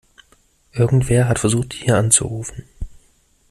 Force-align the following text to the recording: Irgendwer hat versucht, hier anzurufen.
Irgendwer 0.71 1.27
hat 1.27 1.37
versucht, 1.37 1.75
hier 1.75 1.95
anzurufen. 1.95 2.63